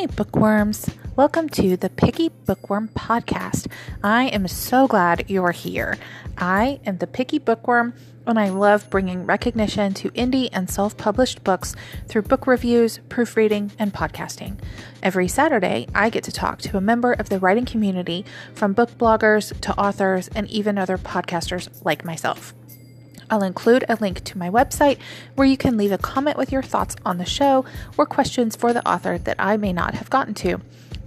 [0.00, 0.88] Hi, bookworms.
[1.14, 3.66] Welcome to the Picky Bookworm Podcast.
[4.02, 5.98] I am so glad you are here.
[6.38, 7.92] I am the Picky Bookworm,
[8.26, 11.76] and I love bringing recognition to indie and self published books
[12.08, 14.58] through book reviews, proofreading, and podcasting.
[15.02, 18.24] Every Saturday, I get to talk to a member of the writing community
[18.54, 22.54] from book bloggers to authors and even other podcasters like myself.
[23.30, 24.98] I'll include a link to my website
[25.36, 27.64] where you can leave a comment with your thoughts on the show
[27.96, 30.60] or questions for the author that I may not have gotten to.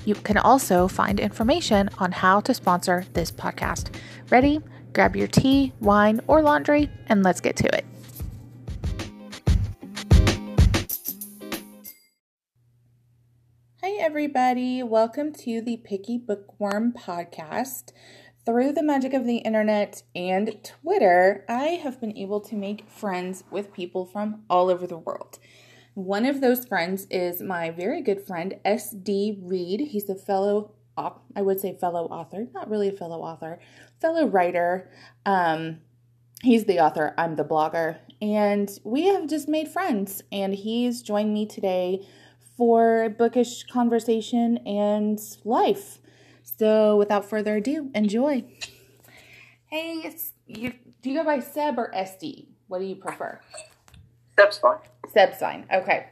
[0.05, 3.93] You can also find information on how to sponsor this podcast.
[4.29, 4.61] Ready?
[4.93, 7.85] Grab your tea, wine, or laundry, and let's get to it.
[13.81, 14.81] Hey, everybody.
[14.81, 17.91] Welcome to the Picky Bookworm podcast.
[18.45, 23.45] Through the magic of the internet and Twitter, I have been able to make friends
[23.49, 25.39] with people from all over the world.
[25.93, 29.39] One of those friends is my very good friend, S.D.
[29.41, 29.79] Reed.
[29.91, 33.59] He's a fellow, I would say fellow author, not really a fellow author,
[34.01, 34.91] fellow writer.
[35.25, 35.79] Um,
[36.41, 37.99] he's the author, I'm the blogger.
[38.21, 40.21] And we have just made friends.
[40.33, 42.05] And he's joined me today
[42.57, 45.99] for bookish conversation and life.
[46.57, 48.43] So without further ado, enjoy.
[49.65, 50.73] Hey, it's you.
[51.01, 52.47] Do you go by Seb or SD?
[52.67, 53.39] What do you prefer?
[54.39, 54.77] Seb's fine.
[55.11, 55.65] Seb's fine.
[55.73, 56.07] Okay.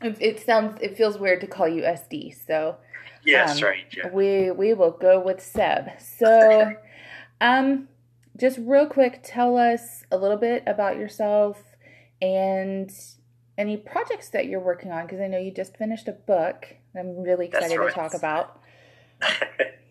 [0.00, 0.78] It, it sounds.
[0.80, 2.34] It feels weird to call you SD.
[2.46, 2.76] So.
[3.24, 3.96] Yeah, um, strange.
[3.96, 4.08] Yeah.
[4.10, 5.90] We we will go with Seb.
[6.00, 6.72] So,
[7.40, 7.88] um,
[8.36, 11.62] just real quick, tell us a little bit about yourself
[12.20, 12.90] and
[13.58, 16.66] any projects that you're working on because I know you just finished a book.
[16.96, 17.88] I'm really excited right.
[17.88, 18.60] to talk about.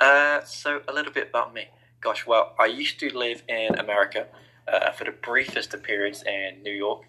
[0.00, 1.68] uh, so a little bit about me.
[2.00, 4.26] Gosh, well, I used to live in America
[4.68, 7.04] uh, for the briefest of periods in New York.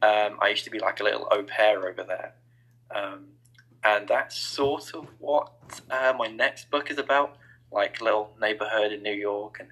[0.00, 2.34] Um, I used to be like a little au pair over there.
[2.94, 3.26] Um,
[3.84, 5.52] and that's sort of what
[5.90, 7.36] uh, my next book is about.
[7.70, 9.70] Like a little neighborhood in New York and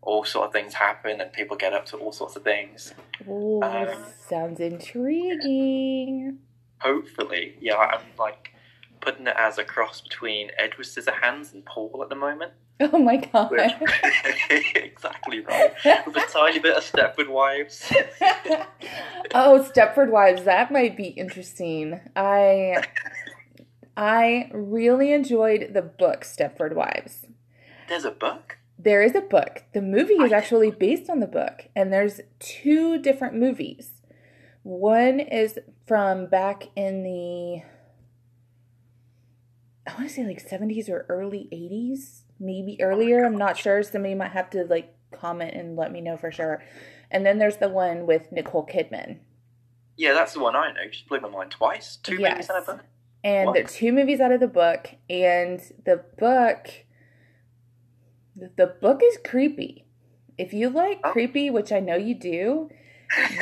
[0.00, 2.94] all sort of things happen and people get up to all sorts of things.
[3.28, 3.88] Oh, um,
[4.28, 6.38] sounds intriguing.
[6.80, 7.76] Hopefully, yeah.
[7.76, 8.53] I'm like
[9.04, 12.52] putting it as a cross between Edward Scissorhands and Paul at the moment.
[12.80, 13.52] Oh my god!
[14.50, 15.72] exactly right.
[16.04, 17.84] With a tiny bit of Stepford Wives.
[19.32, 20.42] oh, Stepford Wives.
[20.42, 22.00] That might be interesting.
[22.16, 22.82] I
[23.96, 27.26] I really enjoyed the book Stepford Wives.
[27.88, 28.58] There's a book.
[28.76, 29.62] There is a book.
[29.72, 33.92] The movie is actually based on the book, and there's two different movies.
[34.64, 37.62] One is from back in the
[39.86, 43.24] I want to say like 70s or early 80s, maybe earlier.
[43.24, 43.82] I'm not sure.
[43.82, 46.62] Somebody might have to like comment and let me know for sure.
[47.10, 49.18] And then there's the one with Nicole Kidman.
[49.96, 50.80] Yeah, that's the one I know.
[50.90, 51.96] She blew my mind twice.
[51.96, 52.32] Two yes.
[52.32, 52.84] movies out of the book.
[53.22, 53.54] And what?
[53.56, 56.68] the two movies out of the book, and the book,
[58.36, 59.86] the book is creepy.
[60.36, 61.12] If you like oh.
[61.12, 62.68] creepy, which I know you do,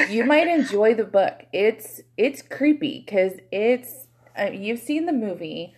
[0.09, 1.47] you might enjoy the book.
[1.53, 4.07] It's it's creepy because it's
[4.39, 5.75] uh, you've seen the movie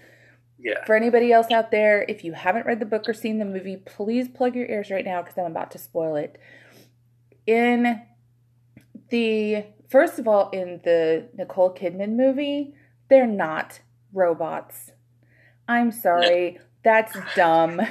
[0.65, 0.83] yeah.
[0.87, 3.77] For anybody else out there, if you haven't read the book or seen the movie,
[3.77, 6.41] please plug your ears right now because I'm about to spoil it.
[7.47, 8.01] In
[9.11, 12.75] the first of all, in the Nicole Kidman movie,
[13.11, 13.81] they're not
[14.15, 14.93] robots.
[15.69, 17.83] I'm sorry, that's dumb.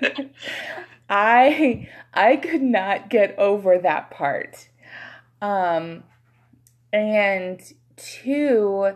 [1.08, 4.68] I I could not get over that part.
[5.40, 6.04] Um
[6.92, 7.62] and
[7.96, 8.92] two,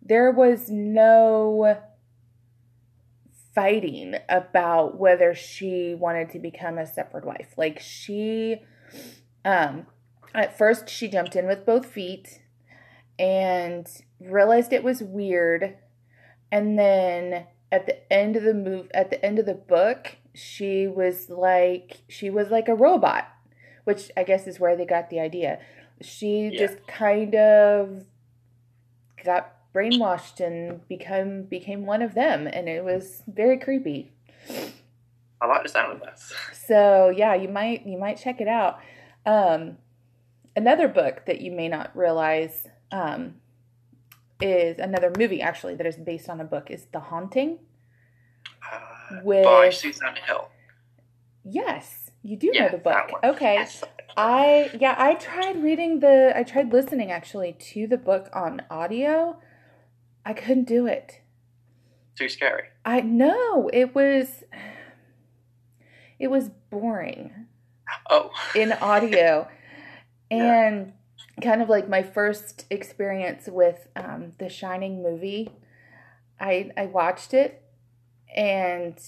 [0.00, 1.78] there was no
[3.58, 7.54] fighting about whether she wanted to become a Stepford wife.
[7.56, 8.62] Like she
[9.44, 9.84] um
[10.32, 12.40] at first she jumped in with both feet
[13.18, 13.88] and
[14.20, 15.76] realized it was weird
[16.52, 20.86] and then at the end of the move at the end of the book she
[20.86, 23.26] was like she was like a robot
[23.84, 25.58] which i guess is where they got the idea
[26.00, 26.58] she yeah.
[26.58, 28.04] just kind of
[29.24, 34.12] got brainwashed and become became one of them and it was very creepy.
[35.40, 36.20] I like the sound of that.
[36.52, 38.80] So yeah you might you might check it out.
[39.26, 39.78] Um,
[40.56, 43.34] another book that you may not realize um,
[44.40, 47.58] is another movie actually that is based on a book is the haunting.
[48.72, 50.48] Uh, with by Suzanne Hill.
[51.44, 53.10] Yes you do yeah, know the book.
[53.24, 53.54] okay.
[53.54, 53.84] Yes.
[54.16, 59.38] I yeah, I tried reading the I tried listening actually to the book on audio
[60.28, 61.22] I couldn't do it.
[62.14, 62.64] Too scary.
[62.84, 64.44] I know it was.
[66.20, 67.46] It was boring.
[68.10, 68.32] Oh.
[68.52, 69.46] in audio,
[70.32, 70.92] and
[71.36, 71.44] yeah.
[71.44, 75.48] kind of like my first experience with um, the Shining movie.
[76.40, 77.62] I I watched it
[78.34, 78.98] and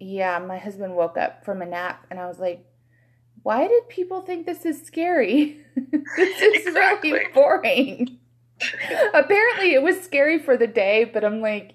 [0.00, 2.66] yeah, my husband woke up from a nap and I was like,
[3.44, 5.64] why did people think this is scary?
[5.76, 7.12] this is exactly.
[7.12, 8.18] really boring.
[9.14, 11.74] Apparently, it was scary for the day, but I'm like,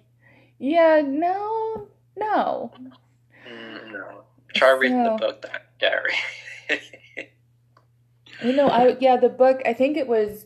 [0.58, 1.88] yeah, no,
[2.18, 2.72] no.
[3.50, 4.24] Mm, no.
[4.54, 6.14] Try reading so, the book, that Gary.
[8.44, 9.62] you know, I yeah, the book.
[9.66, 10.46] I think it was,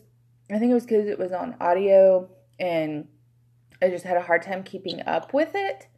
[0.50, 2.28] I think it was because it was on audio,
[2.58, 3.08] and
[3.82, 5.88] I just had a hard time keeping up with it.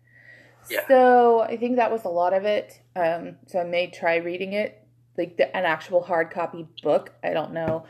[0.71, 0.87] Yeah.
[0.89, 2.81] So I think that was a lot of it.
[2.97, 4.85] Um, so I may try reading it,
[5.17, 7.13] like the, an actual hard copy book.
[7.23, 7.85] I don't know.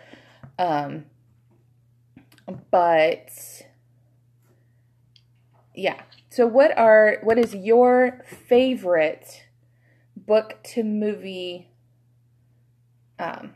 [0.58, 1.06] Um,
[2.70, 3.30] but
[5.74, 6.02] yeah.
[6.30, 9.44] So what are what is your favorite
[10.16, 11.68] book to movie?
[13.18, 13.54] Um,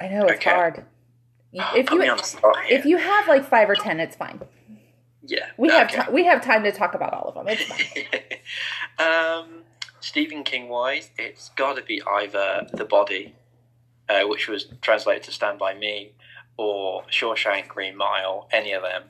[0.00, 0.50] I know it's okay.
[0.50, 0.84] hard.
[1.52, 2.02] If you
[2.68, 4.40] if you have like five or ten, it's fine.
[5.26, 5.78] Yeah, we okay.
[5.78, 6.12] have time.
[6.12, 7.46] We have time to talk about all of them.
[7.48, 8.06] It's fine.
[9.46, 9.62] um,
[10.00, 13.34] Stephen King wise, it's got to be either The Body,
[14.08, 16.12] uh, which was translated to Stand by Me,
[16.56, 19.04] or Shawshank, Green Mile, any of them,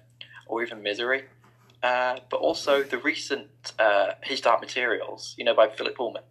[0.47, 1.25] or even Misery.
[1.83, 3.49] Uh, but also the recent
[3.79, 6.23] uh, His Dark Materials, you know, by Philip Pullman.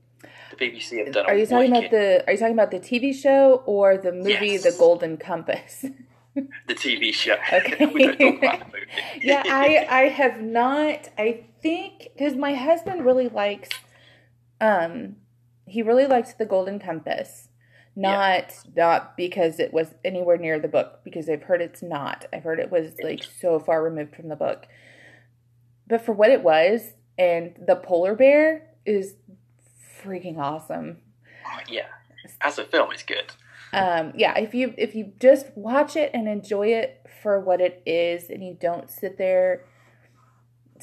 [0.49, 1.25] The BBC have done.
[1.27, 1.87] Are you talking wicked...
[1.87, 2.27] about the?
[2.27, 4.63] Are you talking about the TV show or the movie yes.
[4.63, 5.85] The Golden Compass?
[6.35, 7.35] the TV show.
[7.53, 7.85] Okay.
[7.85, 8.87] we don't talk about the movie.
[9.21, 11.09] yeah, I I have not.
[11.17, 13.69] I think because my husband really likes,
[14.59, 15.17] um,
[15.67, 17.49] he really likes the Golden Compass.
[17.95, 18.71] Not yeah.
[18.75, 22.25] not because it was anywhere near the book because I've heard it's not.
[22.33, 24.65] I've heard it was like so far removed from the book.
[25.87, 29.15] But for what it was, and the polar bear is
[30.03, 30.97] freaking awesome.
[31.45, 31.87] Oh, yeah,
[32.41, 33.31] as a film, it's good.
[33.73, 37.81] Um, yeah, if you if you just watch it and enjoy it for what it
[37.85, 39.65] is, and you don't sit there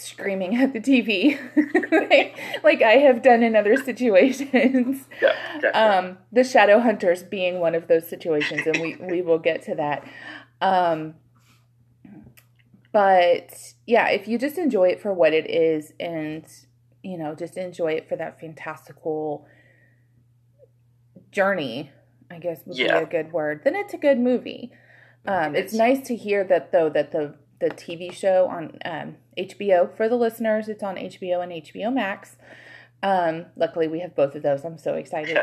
[0.01, 1.39] screaming at the TV
[2.11, 5.07] like, like I have done in other situations.
[5.23, 9.63] Yeah, um, the Shadow Hunters being one of those situations, and we we will get
[9.63, 10.09] to that.
[10.63, 11.15] Um,
[12.93, 16.47] but yeah, if you just enjoy it for what it is, and
[17.03, 19.47] you know, just enjoy it for that fantastical
[21.31, 21.91] journey
[22.31, 22.99] I guess would yeah.
[22.99, 24.71] be a good word, then it's a good movie.
[25.27, 29.17] Um, it's, it's nice to hear that though that the the TV show on um,
[29.39, 32.37] HBO for the listeners, it's on HBO and HBO Max.
[33.03, 34.65] Um, luckily, we have both of those.
[34.65, 35.39] I'm so excited.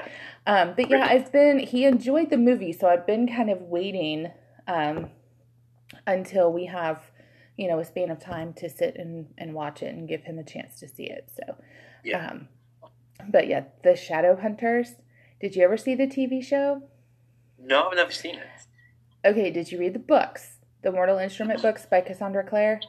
[0.46, 1.60] Um, but yeah, I've been.
[1.60, 4.32] He enjoyed the movie, so I've been kind of waiting
[4.68, 5.10] um,
[6.06, 7.02] until we have,
[7.58, 10.38] you know, a span of time to sit and and watch it and give him
[10.38, 11.32] a chance to see it.
[11.36, 11.56] So,
[12.04, 12.30] yeah.
[12.30, 12.48] Um,
[13.28, 14.94] but yeah, the Shadow Hunters
[15.40, 16.84] did you ever see the TV show?
[17.60, 18.48] No, I've never seen it.
[19.26, 20.57] Okay, did you read the books?
[20.84, 22.80] The Mortal Instrument books by Cassandra Clare?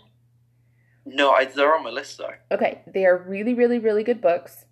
[1.04, 2.34] No, I, they're on my list though.
[2.50, 4.66] Okay, they are really, really, really good books.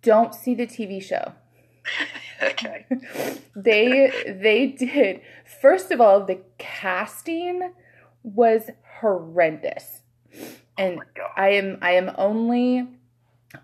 [0.00, 1.32] Don't see the TV show.
[2.42, 2.86] okay.
[3.56, 5.20] they they did.
[5.60, 7.72] First of all, the casting
[8.22, 10.00] was horrendous.
[10.34, 10.46] Oh
[10.78, 12.88] and oh I am I am only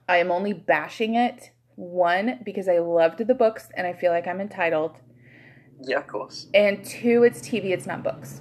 [0.09, 4.27] I am only bashing it one, because I loved the books and I feel like
[4.27, 4.97] I'm entitled.
[5.81, 6.47] Yeah, of course.
[6.55, 8.41] And two, it's TV, it's not books.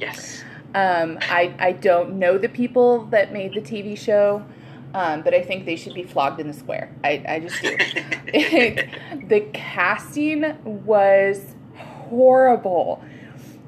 [0.00, 0.44] Yes.
[0.74, 4.44] Um, I, I don't know the people that made the TV show,
[4.92, 6.94] um, but I think they should be flogged in the square.
[7.02, 7.76] I, I just do.
[9.28, 13.02] the casting was horrible.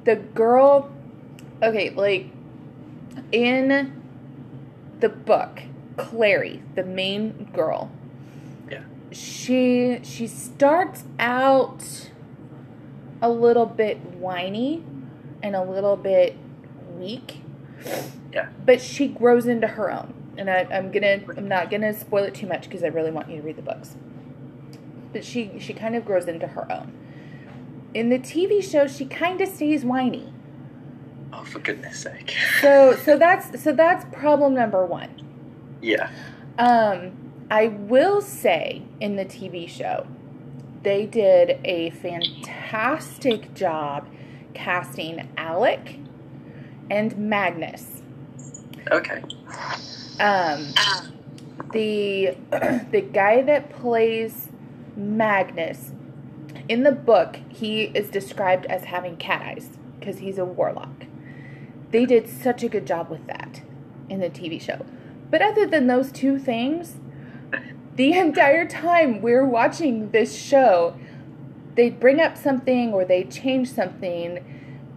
[0.04, 0.90] The girl,
[1.62, 2.26] okay, like
[3.32, 4.02] in
[5.00, 5.62] the book,
[5.96, 7.90] Clary, the main girl,
[8.70, 8.82] yeah.
[9.10, 12.10] she she starts out
[13.22, 14.84] a little bit whiny
[15.42, 16.36] and a little bit
[16.98, 17.40] weak.
[18.32, 18.48] Yeah.
[18.64, 20.14] But she grows into her own.
[20.38, 23.30] And I, I'm gonna I'm not gonna spoil it too much because I really want
[23.30, 23.96] you to read the books.
[25.12, 26.92] But she she kind of grows into her own.
[27.94, 30.32] In the TV show, she kind of stays whiny.
[31.32, 32.36] Oh, for goodness sake!
[32.60, 35.10] so so that's so that's problem number one.
[35.80, 36.10] Yeah.
[36.58, 37.12] Um,
[37.50, 40.06] I will say in the TV show,
[40.86, 44.06] they did a fantastic job
[44.54, 45.98] casting Alec
[46.88, 48.02] and Magnus.
[48.92, 49.20] Okay.
[50.20, 50.72] Um,
[51.72, 52.36] the
[52.92, 54.50] the guy that plays
[54.96, 55.90] Magnus
[56.68, 61.06] in the book, he is described as having cat eyes because he's a warlock.
[61.90, 63.60] They did such a good job with that
[64.08, 64.86] in the TV show.
[65.32, 66.98] But other than those two things,
[67.96, 70.96] the entire time we're watching this show,
[71.74, 74.44] they bring up something or they change something,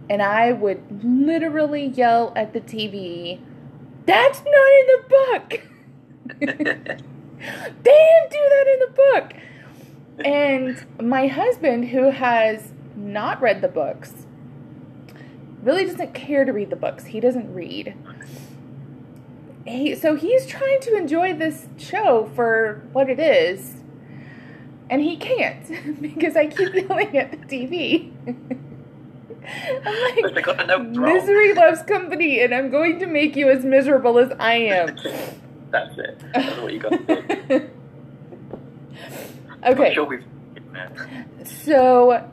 [0.08, 3.40] and I would literally yell at the TV,
[4.06, 5.62] "That's not in the book."
[6.40, 9.32] they didn't do that in the book.
[10.24, 14.26] And my husband, who has not read the books,
[15.62, 17.06] really doesn't care to read the books.
[17.06, 17.94] He doesn't read.
[19.66, 23.76] He, so he's trying to enjoy this show for what it is,
[24.88, 28.12] and he can't because I keep yelling at the TV.
[29.84, 34.30] I'm like, oh, misery loves company, and I'm going to make you as miserable as
[34.38, 34.96] I am.
[35.70, 36.20] That's it.
[36.34, 37.70] That's what you got to do.
[39.64, 39.94] okay.
[39.94, 40.24] Sure we've...
[41.44, 42.28] So,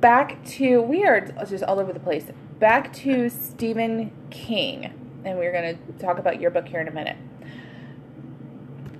[0.00, 2.26] back to we are just all over the place.
[2.58, 6.92] Back to Stephen King, and we're going to talk about your book here in a
[6.92, 7.16] minute.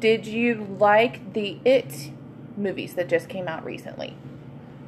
[0.00, 2.10] Did you like the It
[2.56, 4.16] movies that just came out recently?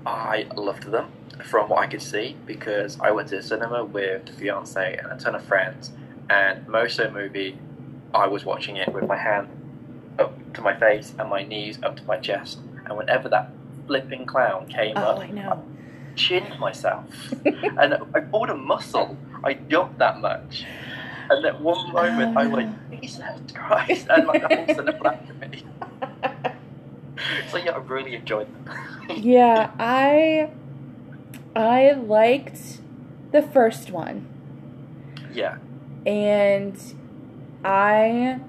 [0.04, 1.10] I loved them
[1.44, 5.12] from what I could see because I went to the cinema with the fiance and
[5.12, 5.90] a ton of friends,
[6.30, 7.58] and most of the movie
[8.14, 9.48] I was watching it with my hand
[10.18, 12.58] up to my face and my knees up to my chest.
[12.84, 13.50] And whenever that
[13.86, 15.64] flipping clown came oh, up, I know.
[15.64, 17.04] I chinned myself.
[17.44, 19.16] and I bought a muscle.
[19.44, 20.64] I jumped that much.
[21.30, 23.23] And at one moment, I went, Jesus
[23.54, 24.06] Christ.
[24.11, 25.64] And like the whole cinema laughed at me.
[27.50, 28.75] so yeah, I really enjoyed them.
[29.16, 30.50] yeah, I
[31.54, 32.80] I liked
[33.33, 34.26] the first one.
[35.33, 35.59] Yeah.
[36.04, 36.80] And
[37.64, 38.40] I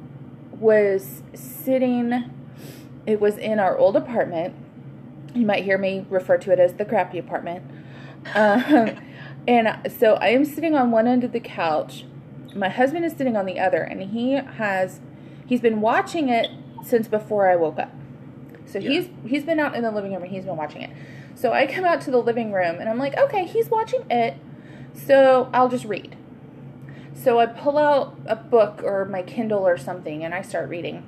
[0.52, 2.32] was sitting,
[3.06, 4.56] it was in our old apartment.
[5.34, 7.64] You might hear me refer to it as the crappy apartment.
[8.36, 8.98] Um,
[9.48, 12.04] and so I am sitting on one end of the couch.
[12.56, 15.00] My husband is sitting on the other, and he has,
[15.46, 16.50] he's been watching it
[16.84, 17.92] since before I woke up.
[18.66, 18.90] So yeah.
[18.90, 20.92] he's he's been out in the living room and he's been watching it.
[21.36, 24.38] So I come out to the living room and I'm like, okay, he's watching it,
[24.94, 26.16] so I'll just read.
[27.14, 31.06] So I pull out a book or my Kindle or something and I start reading.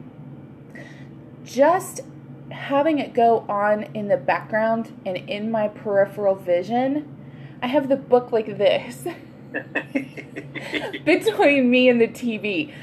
[1.43, 2.01] Just
[2.49, 7.15] having it go on in the background and in my peripheral vision,
[7.61, 9.05] I have the book like this
[11.05, 12.73] between me and the TV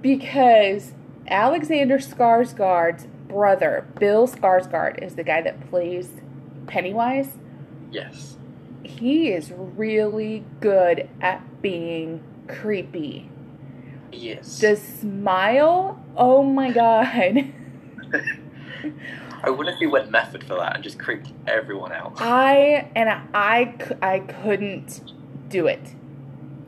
[0.00, 0.92] because
[1.28, 6.10] Alexander Skarsgård's brother, Bill Skarsgård, is the guy that plays
[6.66, 7.38] Pennywise.
[7.90, 8.36] Yes.
[8.82, 13.30] He is really good at being creepy.
[14.12, 14.58] Yes.
[14.58, 17.52] The smile, oh my god.
[19.44, 22.14] I wonder if he went method for that and just creeped everyone out.
[22.18, 25.02] I and I, I couldn't
[25.48, 25.94] do it.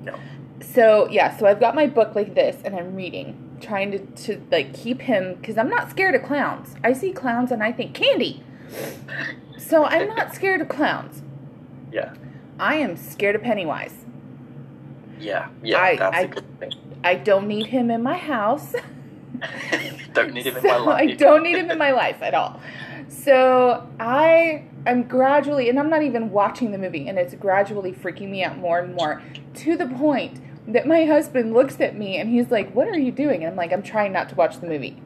[0.05, 0.19] No.
[0.61, 4.41] So yeah, so I've got my book like this, and I'm reading, trying to to
[4.51, 6.75] like keep him because I'm not scared of clowns.
[6.85, 8.43] I see clowns and I think candy.
[9.59, 11.23] So I'm not scared of clowns.
[11.93, 12.15] Yeah.
[12.59, 14.05] I am scared of Pennywise.
[15.19, 16.73] Yeah, yeah, I, that's I, a good thing.
[17.03, 18.75] I don't need him in my house.
[20.13, 21.11] don't need him so in my life.
[21.11, 22.61] I don't need him in my life at all.
[23.09, 28.31] So I am gradually, and I'm not even watching the movie, and it's gradually freaking
[28.31, 29.23] me out more and more
[29.55, 33.13] to the point that my husband looks at me and he's like, What are you
[33.13, 33.43] doing?
[33.43, 35.01] And I'm like, I'm trying not to watch the movie.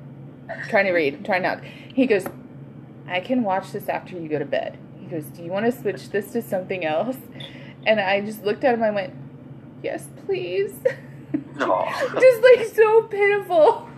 [0.50, 1.14] I'm trying to read.
[1.14, 1.62] I'm trying not.
[1.64, 2.24] He goes,
[3.06, 4.78] I can watch this after you go to bed.
[4.98, 7.16] He goes, Do you want to switch this to something else?
[7.86, 8.82] And I just looked at him.
[8.82, 9.14] I went,
[9.82, 10.74] yes, please.
[11.56, 11.86] No.
[12.20, 13.88] Just like so pitiful.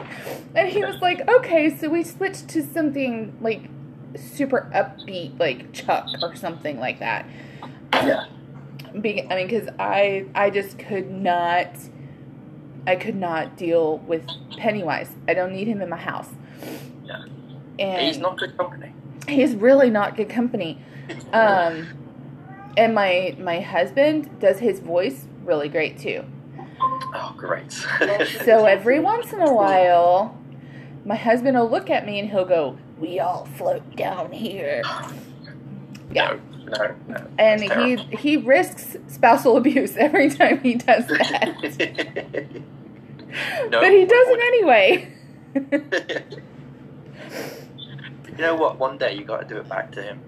[0.54, 3.70] And he was like, okay, so we switched to something like
[4.16, 7.26] super upbeat, like Chuck or something like that.
[7.92, 8.26] Yeah.
[9.00, 11.68] Be- I mean, because I I just could not,
[12.86, 14.26] I could not deal with
[14.56, 15.10] Pennywise.
[15.28, 16.30] I don't need him in my house.
[17.04, 17.24] Yeah.
[17.78, 18.92] And he's not good company.
[19.28, 20.82] He's really not good company.
[21.32, 21.86] Um,
[22.76, 26.24] and my my husband does his voice really great too.
[27.14, 27.72] Oh, great.
[27.72, 30.36] so every once in a while,
[31.04, 34.82] my husband will look at me and he'll go, We all float down here.
[36.12, 36.38] Yeah.
[36.64, 37.26] No, no, no.
[37.38, 41.56] And he he risks spousal abuse every time he does that.
[43.70, 45.08] no, but he does it anyway.
[48.28, 48.80] you know what?
[48.80, 50.20] One day you got to do it back to him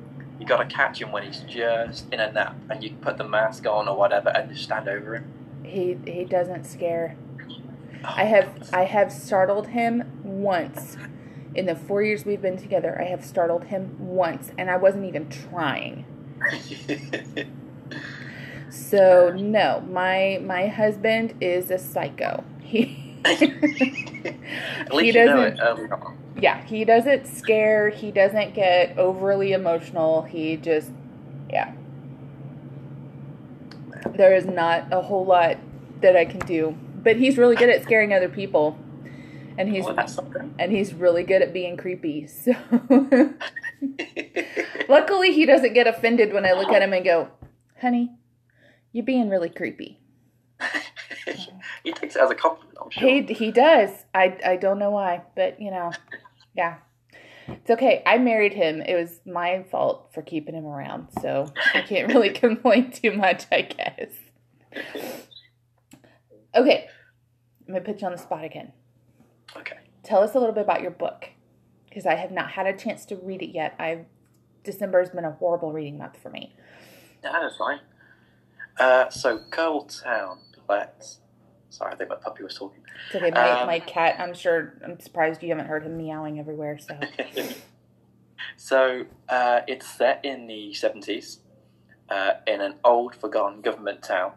[0.42, 3.22] you got to catch him when he's just in a nap, and you put the
[3.22, 5.32] mask on or whatever, and just stand over him.
[5.62, 7.14] He he doesn't scare.
[8.04, 10.96] Oh, I have I have startled him once.
[11.54, 15.04] In the four years we've been together, I have startled him once, and I wasn't
[15.04, 16.06] even trying.
[18.70, 22.42] so no, my my husband is a psycho.
[22.62, 23.18] He
[24.90, 25.60] he doesn't
[26.42, 27.90] yeah, he doesn't scare.
[27.90, 30.22] He doesn't get overly emotional.
[30.22, 30.90] He just,
[31.48, 31.72] yeah.
[34.16, 35.58] there is not a whole lot
[36.00, 36.76] that I can do.
[37.02, 38.76] But he's really good at scaring other people.
[39.58, 40.54] And he's Well, that's something.
[40.58, 42.26] and he's really good at being creepy.
[42.26, 42.52] So
[44.88, 47.28] luckily he doesn't get offended when I look at him and go,
[47.80, 48.10] "Honey,
[48.92, 50.00] you're being really creepy."
[51.84, 53.08] he takes it as a compliment, I'm sure.
[53.08, 53.90] He he does.
[54.14, 55.90] I I don't know why, but you know,
[56.54, 56.76] yeah.
[57.48, 58.02] It's okay.
[58.06, 58.80] I married him.
[58.80, 63.46] It was my fault for keeping him around, so I can't really complain too much,
[63.50, 64.10] I guess.
[66.54, 66.86] Okay,
[67.66, 68.72] I'm gonna put you on the spot again.
[70.02, 71.30] Tell us a little bit about your book,
[71.88, 73.74] because I have not had a chance to read it yet.
[73.78, 74.06] I
[74.64, 76.54] December has been a horrible reading month for me.
[77.22, 77.80] That's fine.
[78.78, 80.38] Uh, so, Kerwall Town.
[80.68, 81.18] Let's.
[81.70, 82.82] Sorry, I think my puppy was talking.
[83.06, 83.30] It's okay.
[83.30, 84.16] My Um, my cat.
[84.18, 84.74] I'm sure.
[84.84, 86.78] I'm surprised you haven't heard him meowing everywhere.
[86.78, 86.98] So
[88.56, 91.38] so, uh, it's set in the 70s
[92.08, 94.32] uh, in an old, forgotten government town.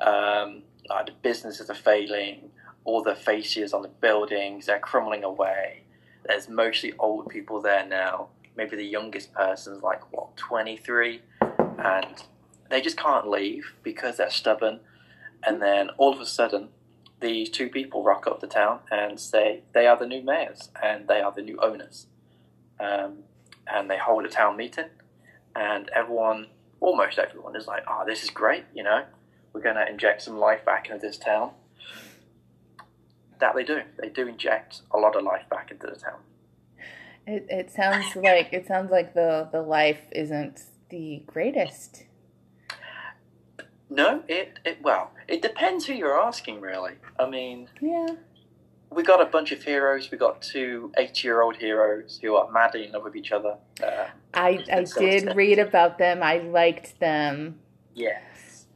[0.00, 2.50] Um, like the businesses are failing,
[2.84, 5.84] all the fascias on the buildings, they're crumbling away.
[6.24, 8.28] There's mostly old people there now.
[8.56, 11.22] Maybe the youngest person's like, what, 23?
[11.78, 12.22] And
[12.70, 14.80] they just can't leave because they're stubborn.
[15.46, 16.68] And then all of a sudden,
[17.20, 21.08] these two people rock up the town and say they are the new mayors and
[21.08, 22.06] they are the new owners.
[22.78, 23.24] Um,
[23.66, 24.90] and they hold a town meeting,
[25.54, 26.48] and everyone,
[26.80, 28.64] almost everyone, is like, "Oh, this is great!
[28.74, 29.04] You know,
[29.52, 31.52] we're going to inject some life back into this town."
[33.40, 33.80] That they do.
[34.00, 36.20] They do inject a lot of life back into the town.
[37.26, 42.04] it it sounds like it sounds like the the life isn't the greatest.
[43.90, 46.94] No, it, it well, it depends who you're asking, really.
[47.18, 48.06] I mean, Yeah.
[48.90, 50.10] we got a bunch of heroes.
[50.10, 53.56] We got two 80 year old heroes who are madly in love with each other.
[53.82, 56.22] Uh, I I did read about them.
[56.22, 57.58] I liked them.
[57.94, 58.66] yes.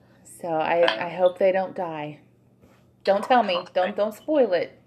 [0.40, 2.20] So I I hope they don't die.
[3.08, 3.64] Don't tell me.
[3.72, 4.78] Don't don't spoil it.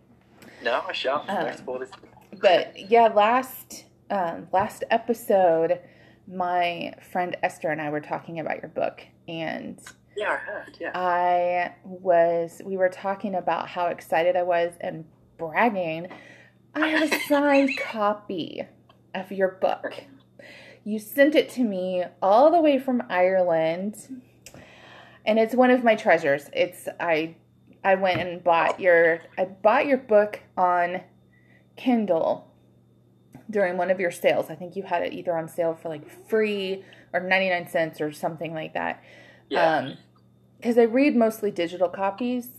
[0.63, 1.27] No, I shan't.
[1.27, 1.89] Uh, spoil this.
[2.39, 5.79] But yeah, last um, last episode,
[6.31, 9.81] my friend Esther and I were talking about your book, and
[10.15, 10.77] Yeah, I heard.
[10.79, 10.91] Yeah.
[10.93, 15.03] I was we were talking about how excited I was and
[15.39, 16.05] bragging.
[16.75, 18.61] I have a signed copy
[19.15, 20.03] of your book.
[20.83, 24.21] You sent it to me all the way from Ireland.
[25.25, 26.49] And it's one of my treasures.
[26.53, 27.35] It's I
[27.83, 31.01] I went and bought your I bought your book on
[31.75, 32.47] Kindle
[33.49, 34.49] during one of your sales.
[34.49, 38.11] I think you had it either on sale for like free or 99 cents or
[38.11, 39.03] something like that
[39.49, 39.77] yeah.
[39.77, 39.97] um
[40.57, 42.49] because i read mostly digital copies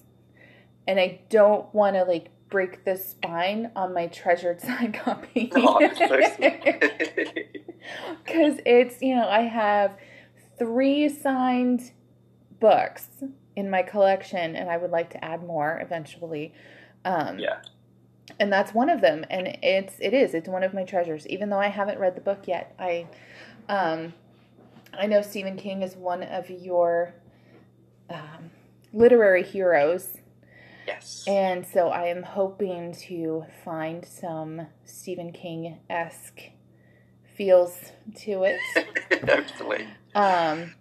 [0.86, 5.78] and i don't want to like break the spine on my treasured signed copy Oh,
[5.80, 7.66] that's so sweet.
[8.24, 9.96] because it's you know i have
[10.58, 11.92] three signed
[12.60, 13.08] books
[13.56, 16.52] in my collection and i would like to add more eventually
[17.04, 17.58] um yeah.
[18.40, 21.50] and that's one of them and it's it is it's one of my treasures even
[21.50, 23.06] though i haven't read the book yet i
[23.68, 24.12] um
[24.94, 27.14] i know stephen king is one of your
[28.10, 28.50] um,
[28.92, 30.18] literary heroes
[30.86, 31.24] Yes.
[31.28, 36.40] and so i am hoping to find some stephen king-esque
[37.36, 37.78] feels
[38.16, 38.58] to it
[39.28, 39.86] Hopefully.
[40.14, 40.74] um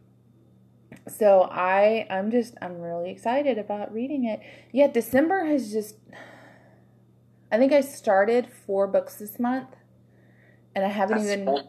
[1.08, 4.40] so i i'm just i'm really excited about reading it.
[4.72, 5.96] Yeah december has just
[7.52, 9.70] i think i started four books this month
[10.76, 11.64] and i haven't That's even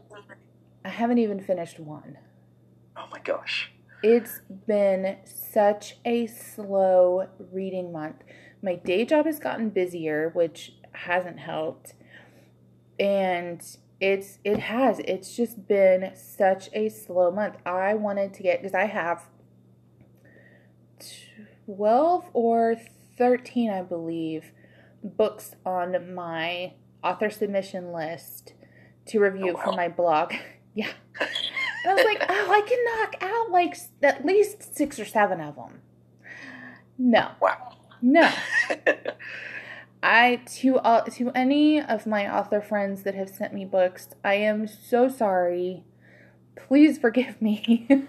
[0.85, 2.19] i haven't even finished one.
[2.97, 3.73] Oh my gosh.
[4.03, 8.17] it's been such a slow reading month.
[8.63, 11.95] My day job has gotten busier which hasn't helped.
[13.01, 13.65] And
[14.03, 17.55] it's it has it's just been such a slow month.
[17.65, 19.29] I wanted to get because i have
[21.67, 22.77] 12 or
[23.17, 24.53] 13 i believe
[25.05, 26.73] books on my
[27.05, 28.55] author submission list
[29.07, 30.35] to review Oh, for my blog.
[30.75, 30.89] Yeah.
[31.21, 31.29] And
[31.87, 35.55] i was like oh i can knock out like at least six or seven of
[35.57, 35.83] them
[36.97, 37.33] no.
[37.39, 37.77] Wow.
[38.01, 38.31] no
[40.03, 44.35] I to all to any of my author friends that have sent me books, I
[44.35, 45.85] am so sorry.
[46.57, 47.87] Please forgive me.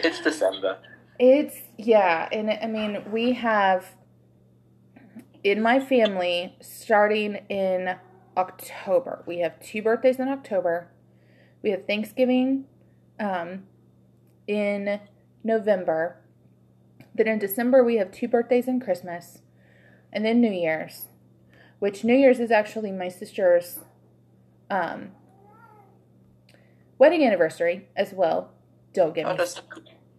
[0.00, 0.78] it's December.
[1.18, 3.96] it's yeah, and I mean we have
[5.42, 7.96] in my family starting in
[8.36, 9.24] October.
[9.26, 10.88] We have two birthdays in October.
[11.62, 12.66] We have Thanksgiving
[13.18, 13.64] um,
[14.46, 15.00] in
[15.42, 16.20] November.
[17.14, 19.42] Then in December we have two birthdays and Christmas.
[20.12, 21.07] And then New Year's,
[21.78, 23.80] which New Year's is actually my sister's
[24.70, 25.12] um,
[26.98, 28.50] wedding anniversary as well.
[28.92, 29.44] Don't get Oh, me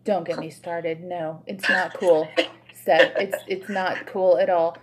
[0.05, 1.03] don't get me started.
[1.03, 2.27] No, it's not cool.
[2.73, 4.77] Seb, it's it's not cool at all.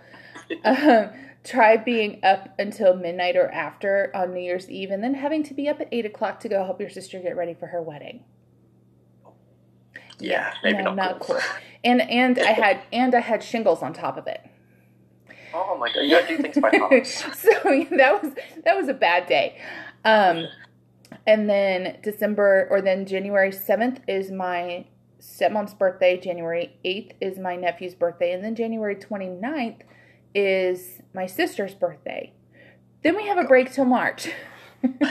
[0.63, 1.09] Um,
[1.43, 5.53] try being up until midnight or after on New Year's Eve, and then having to
[5.53, 8.23] be up at eight o'clock to go help your sister get ready for her wedding.
[10.19, 11.39] Yeah, maybe no, not, cool.
[11.83, 14.41] And and I had and I had shingles on top of it.
[15.53, 17.05] Oh my god, you gotta do things by half.
[17.35, 17.51] so
[17.91, 18.33] that was
[18.63, 19.59] that was a bad day.
[20.03, 20.47] Um,
[21.25, 24.85] and then December or then January seventh is my
[25.19, 26.19] stepmom's birthday.
[26.19, 29.81] January eighth is my nephew's birthday, and then January 29th
[30.35, 32.33] is my sister's birthday.
[33.03, 34.29] Then we have a break till March.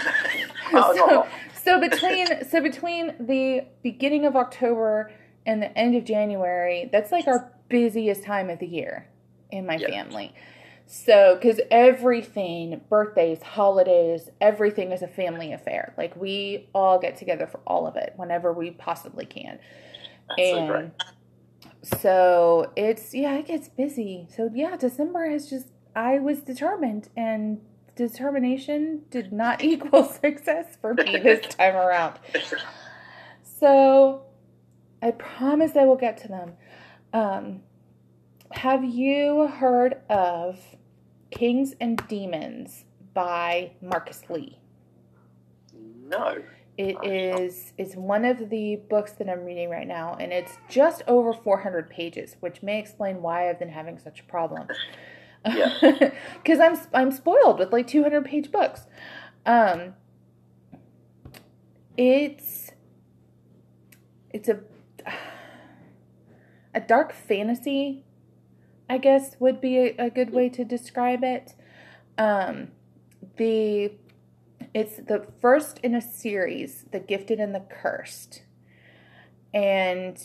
[0.72, 1.26] Oh, so, no.
[1.54, 5.12] so between so between the beginning of October
[5.44, 9.08] and the end of January, that's like our busiest time of the year
[9.50, 9.88] in my Yeah.
[9.88, 10.34] family.
[10.86, 15.94] So, because everything, birthdays, holidays, everything is a family affair.
[15.98, 19.58] Like we all get together for all of it whenever we possibly can.
[20.28, 20.84] That's so great.
[20.84, 20.92] And
[21.82, 24.28] so it's yeah, it gets busy.
[24.34, 27.60] So yeah, December has just I was determined and
[27.96, 32.18] determination did not equal success for me this time around.
[33.42, 34.22] So
[35.02, 36.52] I promise I will get to them.
[37.12, 37.62] Um,
[38.52, 40.58] have you heard of
[41.30, 44.58] Kings and Demons by Marcus Lee?
[46.08, 46.42] No.
[46.78, 51.02] It is it's one of the books that I'm reading right now, and it's just
[51.06, 54.68] over 400 pages, which may explain why I've been having such a problem.
[55.46, 55.70] Yeah.
[56.34, 58.82] Because I'm I'm spoiled with like 200 page books.
[59.46, 59.94] Um,
[61.96, 62.72] it's
[64.30, 64.60] it's a
[66.74, 68.04] a dark fantasy,
[68.88, 71.54] I guess would be a, a good way to describe it.
[72.18, 72.68] Um,
[73.36, 73.92] the
[74.74, 78.42] it's the first in a series, The Gifted and the Cursed.
[79.54, 80.18] And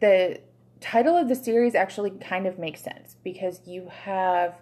[0.00, 0.40] the
[0.80, 4.58] title of the series actually kind of makes sense because you have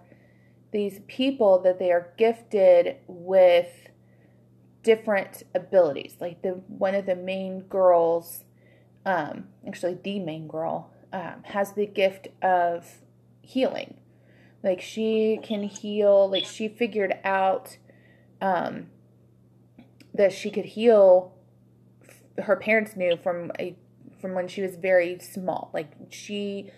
[0.70, 3.68] these people that they are gifted with
[4.82, 6.16] different abilities.
[6.20, 8.44] Like the one of the main girls,
[9.06, 12.86] um, actually the main girl, um, has the gift of
[13.42, 13.94] healing.
[14.62, 16.30] Like she can heal.
[16.30, 17.78] Like she figured out
[18.40, 18.88] um,
[20.14, 21.34] that she could heal.
[22.38, 23.76] Her parents knew from a
[24.20, 25.70] from when she was very small.
[25.72, 26.70] Like she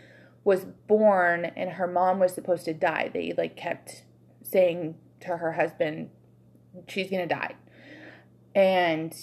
[0.45, 3.11] was born and her mom was supposed to die.
[3.12, 4.05] They like kept
[4.42, 6.11] saying to her husband,
[6.87, 7.57] "She's gonna die,"
[8.55, 9.14] and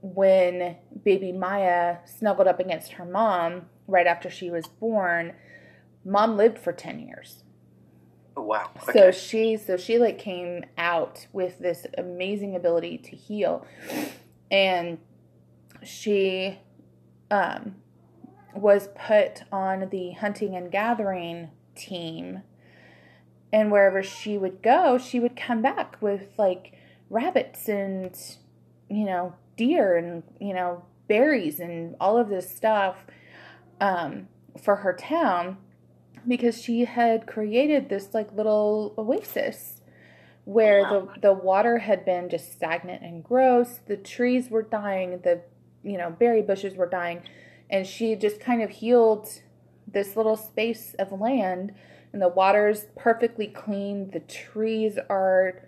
[0.00, 5.34] when baby Maya snuggled up against her mom right after she was born,
[6.04, 7.42] mom lived for 10 years.
[8.36, 8.70] Oh, wow.
[8.92, 13.66] So she so she like came out with this amazing ability to heal.
[14.50, 14.98] And
[15.82, 16.58] she
[17.30, 17.76] um
[18.54, 22.42] was put on the hunting and gathering team.
[23.52, 26.74] And wherever she would go, she would come back with like
[27.08, 28.14] rabbits and
[28.90, 33.06] you know, deer and you know, berries and all of this stuff
[33.80, 34.28] um
[34.60, 35.58] for her town
[36.26, 39.80] because she had created this like little oasis
[40.44, 41.08] where Wow.
[41.14, 43.80] the the water had been just stagnant and gross.
[43.86, 45.20] The trees were dying.
[45.22, 45.42] The
[45.82, 47.22] you know berry bushes were dying.
[47.68, 49.28] And she just kind of healed
[49.86, 51.74] this little space of land.
[52.12, 54.10] And the water's perfectly clean.
[54.12, 55.62] The trees are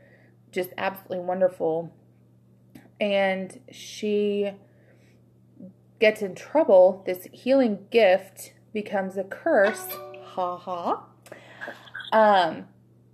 [0.52, 1.92] just absolutely wonderful.
[3.00, 4.52] And she
[6.00, 9.86] gets in trouble this healing gift becomes a curse.
[10.34, 11.04] Ha ha.
[12.12, 12.66] Um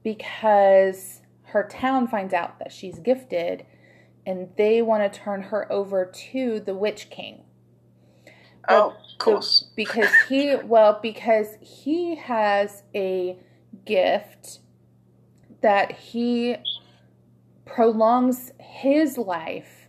[0.03, 3.65] because her town finds out that she's gifted
[4.27, 7.43] and they want to turn her over to the witch king.
[8.69, 9.71] Oh, of So- course.
[9.77, 13.39] because he well because he has a
[13.85, 14.61] gift
[15.63, 16.57] that he
[17.65, 19.84] prolongs his life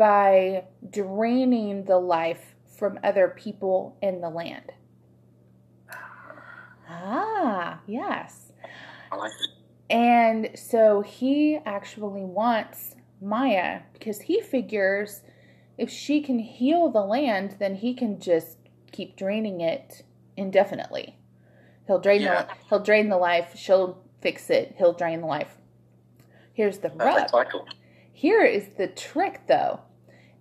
[0.00, 4.72] by draining the life from other people in the land
[6.88, 8.52] ah yes
[9.12, 9.50] I like it.
[9.94, 15.20] and so he actually wants Maya because he figures
[15.76, 18.58] if she can heal the land, then he can just
[18.92, 20.02] keep draining it
[20.36, 21.16] indefinitely.
[21.86, 22.42] He'll drain Yeah.
[22.42, 23.52] the he'll drain the life.
[23.56, 24.74] She'll fix it.
[24.78, 25.56] He'll drain the life.
[26.52, 27.30] Here's the rub.
[28.12, 29.80] Here is the trick, though.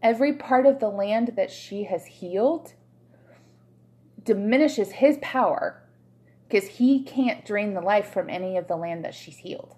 [0.02, 2.74] Every part of the land that she has healed
[4.24, 5.84] diminishes his power
[6.48, 9.76] because he can't drain the life from any of the land that she's healed.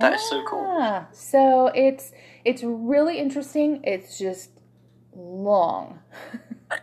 [0.00, 1.06] That is so cool.
[1.12, 2.12] So it's
[2.44, 3.80] it's really interesting.
[3.84, 4.50] It's just
[5.14, 6.00] long.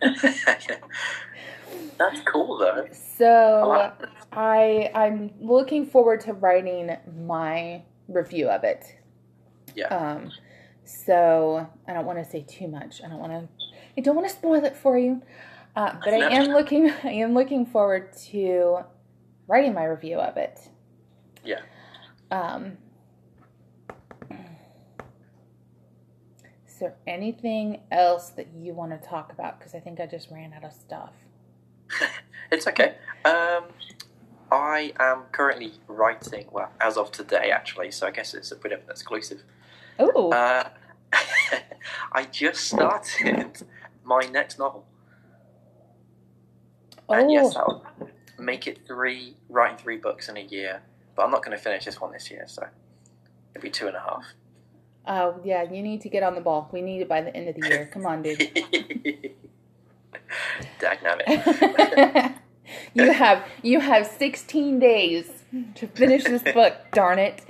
[1.98, 2.86] That's cool though.
[2.92, 3.92] So
[4.32, 8.96] I I'm looking forward to writing my review of it.
[9.74, 9.88] Yeah.
[9.88, 10.30] Um
[10.88, 13.02] so I don't want to say too much.
[13.04, 13.48] I don't want to
[13.96, 15.22] I don't want to spoil it for you.
[15.76, 18.78] Uh, but I am looking I am looking forward to
[19.46, 20.68] writing my review of it.
[21.44, 21.60] Yeah.
[22.30, 22.78] Um
[26.66, 29.58] Is there anything else that you want to talk about?
[29.58, 31.12] Because I think I just ran out of stuff.
[32.50, 32.94] It's okay.
[33.26, 33.64] Um,
[34.50, 38.72] I am currently writing, well, as of today actually, so I guess it's a bit
[38.72, 39.42] of an exclusive.
[39.98, 40.68] Oh, Uh,
[42.12, 43.62] I just started
[44.04, 44.86] my next novel.
[47.08, 47.84] And yes, I'll
[48.38, 50.82] make it three, writing three books in a year,
[51.16, 52.66] but I'm not going to finish this one this year, so
[53.54, 54.24] it'll be two and a half.
[55.06, 56.68] Oh yeah, you need to get on the ball.
[56.70, 57.88] We need it by the end of the year.
[57.92, 58.38] Come on, dude.
[60.80, 62.34] Dagnabbit.
[62.94, 65.30] you have you have 16 days
[65.76, 67.42] to finish this book, darn it.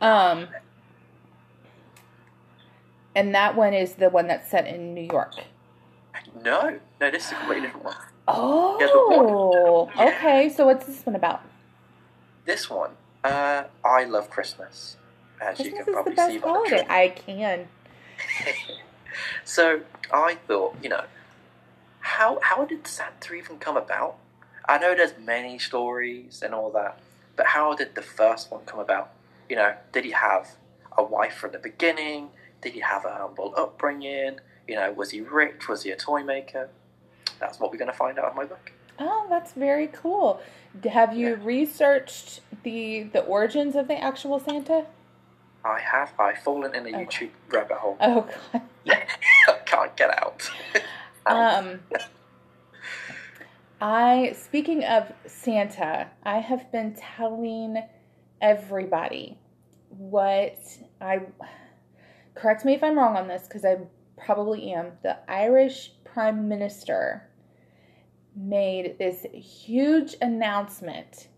[0.00, 0.48] Um
[3.14, 5.34] and that one is the one that's set in New York.
[6.42, 7.96] No, no, this is a completely different one.
[8.28, 10.48] Oh, okay.
[10.48, 11.42] So what's this one about?
[12.44, 12.92] This one,
[13.24, 14.96] uh, I love Christmas,
[15.40, 16.86] as you Christmas can is the probably best see by the holiday.
[16.88, 17.68] I can.
[19.44, 19.80] so
[20.12, 21.04] I thought, you know,
[22.00, 24.16] how how did Santa even come about?
[24.68, 26.98] I know there's many stories and all that,
[27.36, 29.10] but how did the first one come about?
[29.48, 30.56] You know, did he have
[30.96, 32.30] a wife from the beginning?
[32.62, 34.38] Did he have a humble upbringing?
[34.68, 35.68] You know, was he rich?
[35.68, 36.70] Was he a toy maker?
[37.40, 38.72] That's what we're going to find out in my book.
[38.98, 40.40] Oh, that's very cool.
[40.90, 41.42] Have you Yeah.
[41.42, 44.86] researched the the origins of the actual Santa?
[45.64, 47.04] I have I've fallen in a Okay.
[47.04, 47.96] YouTube rabbit hole.
[48.00, 48.62] Oh god.
[49.48, 50.48] I can't get out.
[51.24, 51.78] Um,
[53.80, 57.80] I speaking of Santa, I have been telling
[58.40, 59.38] everybody
[59.88, 60.58] what
[61.00, 61.20] I
[62.34, 63.78] correct me if I'm wrong on this because I
[64.16, 64.92] probably am.
[65.02, 67.28] The Irish Prime Minister
[68.36, 71.28] made this huge announcement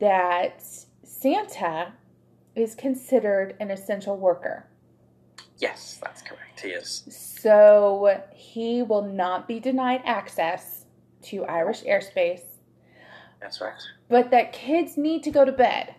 [0.00, 0.62] that
[1.04, 1.92] Santa
[2.54, 4.66] is considered an essential worker.
[5.58, 6.60] yes, that's correct.
[6.60, 7.04] He is.
[7.08, 10.84] So he will not be denied access
[11.22, 12.42] to Irish airspace,
[13.40, 13.74] That's right.
[14.08, 15.94] but that kids need to go to bed.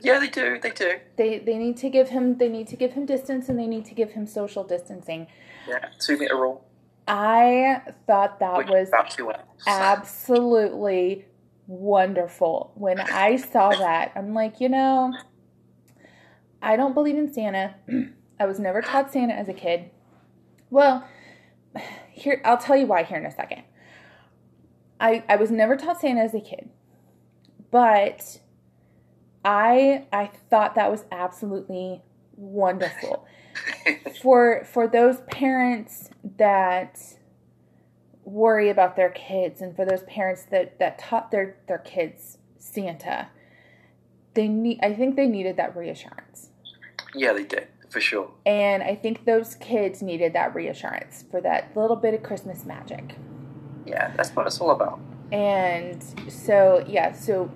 [0.00, 0.58] Yeah, they do.
[0.60, 0.98] They do.
[1.16, 3.84] They they need to give him they need to give him distance and they need
[3.86, 5.26] to give him social distancing.
[5.68, 6.64] Yeah, two meter rule.
[7.08, 9.32] I thought that which was is about two
[9.66, 11.26] absolutely
[11.66, 12.72] wonderful.
[12.74, 15.12] When I saw that, I'm like, you know,
[16.60, 17.74] I don't believe in Santa.
[18.40, 19.90] I was never taught Santa as a kid.
[20.68, 21.08] Well,
[22.10, 23.62] here I'll tell you why here in a second.
[25.00, 26.70] I I was never taught Santa as a kid.
[27.70, 28.40] But
[29.46, 32.02] I I thought that was absolutely
[32.36, 33.24] wonderful
[34.22, 37.00] for for those parents that
[38.24, 43.28] worry about their kids and for those parents that that taught their their kids Santa
[44.34, 46.50] they need I think they needed that reassurance
[47.14, 48.30] yeah, they did for sure.
[48.44, 53.14] and I think those kids needed that reassurance for that little bit of Christmas magic
[53.86, 54.98] Yeah, that's what it's all about.
[55.30, 57.48] and so yeah so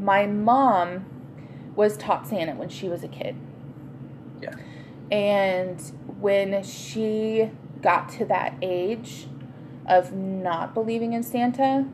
[0.00, 1.06] my mom
[1.74, 3.36] was taught Santa when she was a kid
[4.40, 4.54] Yeah.
[5.10, 5.80] And
[6.20, 9.26] when she got to that age
[9.86, 11.86] of not believing in Santa,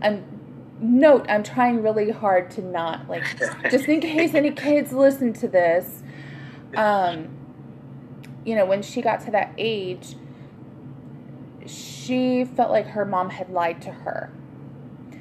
[0.00, 3.24] and note, I'm trying really hard to not like,
[3.70, 6.02] just in case any kids listen to this,
[6.76, 7.28] um,
[8.44, 10.14] you know, when she got to that age,
[11.66, 14.32] she felt like her mom had lied to her.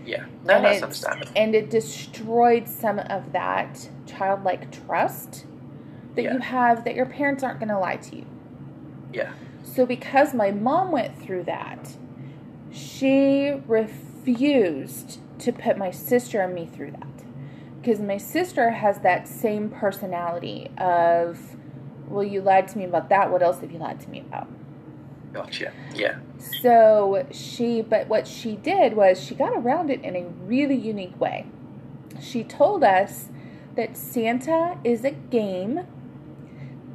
[0.08, 1.32] Yeah, no, and that's it- understandable.
[1.36, 5.46] And it destroyed some of that childlike trust
[6.16, 6.34] that Yeah.
[6.34, 8.26] you have that your parents aren't going to lie to you.
[9.14, 9.32] Yeah,
[9.64, 11.96] So, because my mom went through that,
[12.72, 17.08] she refused to put my sister and me through that.
[17.82, 21.40] Because my sister has that same personality of,
[22.10, 23.32] well, you lied to me about that.
[23.32, 24.48] What else have you lied to me about?
[25.38, 25.72] Gotcha.
[25.96, 26.20] Yeah,
[26.62, 31.20] So she, but what she did was she got around it in a really unique
[31.20, 31.46] way.
[32.20, 33.30] She told us
[33.76, 35.86] that Santa is a game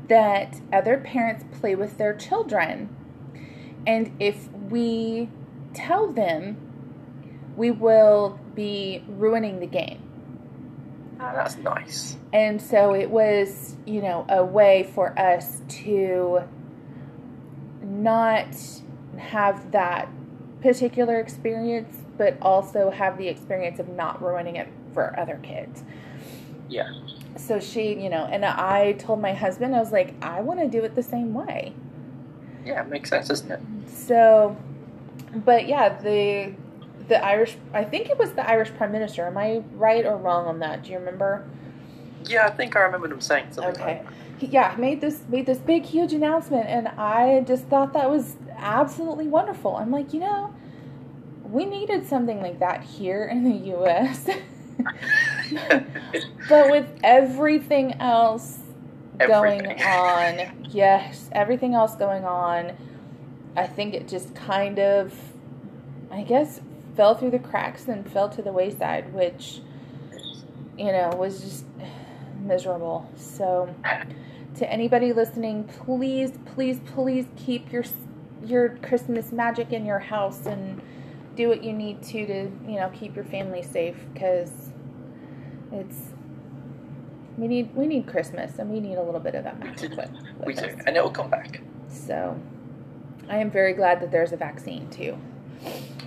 [0.09, 2.95] that other parents play with their children.
[3.87, 5.29] And if we
[5.75, 6.57] tell them,
[7.57, 10.03] we will be ruining the game.
[11.21, 12.17] Ah, that's nice.
[12.33, 16.43] And so it was, you know, a way for us to
[18.03, 18.49] not
[19.19, 20.09] have that
[20.61, 25.83] particular experience, but also have the experience of not ruining it for other kids.
[26.69, 26.91] Yeah.
[27.37, 30.69] So she, you know, and I told my husband, I was like, I want to
[30.69, 31.75] do it the same way.
[32.65, 33.61] Yeah, it makes sense, doesn't it?
[33.89, 34.57] So,
[35.35, 36.55] but yeah, the
[37.09, 39.27] the Irish, I think it was the Irish Prime Minister.
[39.27, 40.85] Am I right or wrong on that?
[40.85, 41.45] Do you remember?
[42.25, 43.97] Yeah, I think I remember them saying something Okay.
[43.99, 44.07] like
[44.51, 49.29] Yeah, made this made this big huge announcement, and I just thought that was absolutely
[49.29, 49.77] wonderful.
[49.77, 50.55] I'm like, you know,
[51.45, 54.29] we needed something like that here in the U.S.
[56.49, 58.59] but with everything else
[59.19, 62.77] going on, yes, everything else going on,
[63.57, 65.15] I think it just kind of,
[66.11, 66.61] I guess,
[66.97, 69.61] fell through the cracks and fell to the wayside, which
[70.77, 71.65] you know was just
[72.41, 73.11] miserable.
[73.17, 73.75] So,
[74.57, 77.85] to anybody listening, please, please, please keep your
[78.45, 80.83] your Christmas magic in your house and
[81.37, 84.51] do what you need to to you know keep your family safe because
[85.71, 85.97] it's
[87.39, 89.97] we need we need Christmas and we need a little bit of that magic do.
[89.97, 90.11] with,
[90.41, 90.75] We with do, us.
[90.87, 91.61] and it will come back.
[91.89, 92.39] So,
[93.29, 95.17] I am very glad that there's a vaccine too.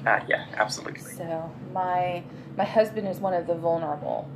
[0.05, 0.99] Ah, yeah, absolutely.
[0.99, 2.21] So my
[2.57, 4.29] my husband is one of the vulnerable.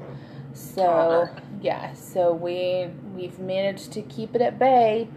[0.53, 1.29] So
[1.62, 5.09] yeah, so we we've managed to keep it at bay.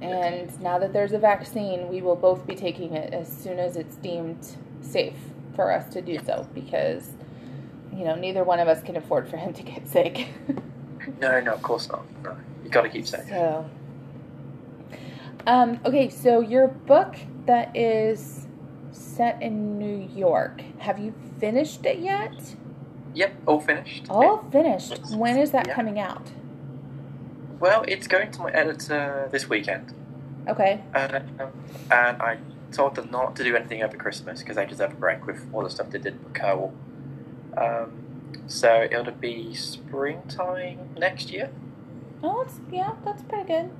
[0.00, 3.76] And now that there's a vaccine, we will both be taking it as soon as
[3.76, 5.16] it's deemed safe
[5.54, 7.12] for us to do so because
[7.96, 10.28] you know, neither one of us can afford for him to get sick.
[11.20, 12.02] No, no, of course not.
[12.22, 13.28] No, you got to keep safe.
[13.28, 13.68] So,
[15.46, 18.46] um, okay, so your book that is
[18.90, 22.56] set in New York, have you finished it yet?
[23.14, 24.06] Yep, all finished.
[24.10, 25.00] All finished.
[25.16, 25.74] When is that Yeah.
[25.74, 26.32] coming out?
[27.60, 29.94] Well, it's going to my editor this weekend,
[30.48, 30.80] Okay.
[30.94, 31.20] uh,
[31.90, 32.38] and I
[32.72, 35.62] told them not to do anything over Christmas because they deserve a break with all
[35.62, 36.72] the stuff they did with Kerwall.
[37.56, 37.92] Um,
[38.48, 41.50] so it'll be springtime next year.
[42.22, 43.70] Oh, it's, yeah, that's pretty good.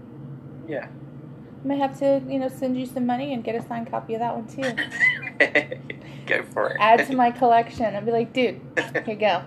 [0.69, 0.87] Yeah.
[0.87, 4.15] I may have to, you know, send you some money and get a signed copy
[4.15, 4.63] of that one too.
[6.27, 6.77] Go for it.
[6.81, 7.95] Add to my collection.
[7.95, 9.43] I'd be like, dude, here you go.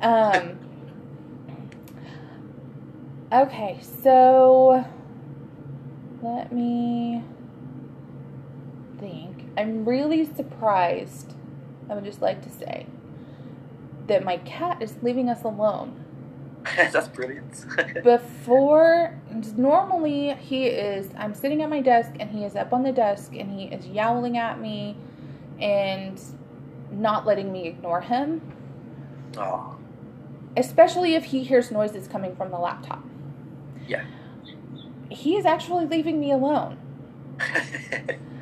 [0.00, 0.58] Um,
[3.32, 4.84] okay, so
[6.22, 7.22] let me
[8.98, 9.50] think.
[9.56, 11.34] I'm really surprised,
[11.90, 12.86] I would just like to say,
[14.06, 16.01] that my cat is leaving us alone.
[16.76, 17.64] That's brilliant.
[18.04, 19.18] Before,
[19.56, 23.34] normally he is, I'm sitting at my desk and he is up on the desk
[23.34, 24.96] and he is yowling at me
[25.60, 26.20] and
[26.90, 28.40] not letting me ignore him,
[29.36, 29.76] oh,
[30.56, 33.02] especially if he hears noises coming from the laptop.
[33.86, 34.04] yeah.
[35.10, 36.78] He is actually leaving me alone.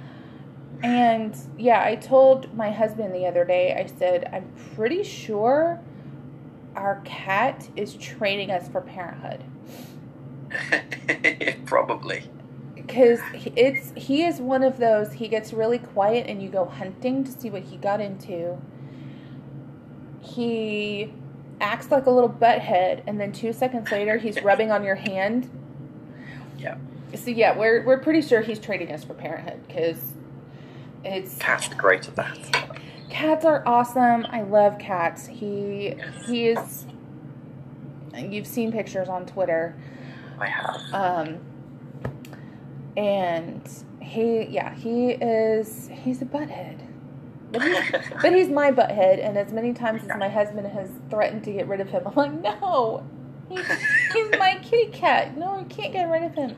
[0.83, 5.81] And yeah, I told my husband the other day, I said, I'm pretty sure
[6.77, 9.43] our cat is training us for parenthood.
[11.65, 12.25] Probably.
[12.75, 17.23] because it's he is one of those he gets really quiet and you go hunting
[17.23, 18.59] to see what he got into
[20.21, 21.13] he
[21.61, 25.49] acts like a little butthead and then two seconds later he's rubbing on your hand
[26.59, 26.77] Yeah.
[27.15, 30.15] so yeah we're, we're pretty sure he's trading us for parenthood because
[31.05, 32.39] it's Cats are great at that.
[33.11, 34.27] Cats are awesome.
[34.31, 35.27] I love cats.
[35.27, 35.95] He
[36.27, 36.87] he is
[38.17, 39.77] you've seen pictures on twitter.
[40.39, 40.77] I have.
[40.93, 41.39] um
[42.97, 43.69] and
[44.01, 46.87] he yeah he is he's a butthead.
[47.53, 47.75] But, he,
[48.23, 51.67] but he's my butthead and as many times as my husband has threatened to get
[51.67, 53.05] rid of him i'm like no
[53.49, 55.37] he, he's my kitty cat.
[55.37, 56.57] No i can't get rid of him.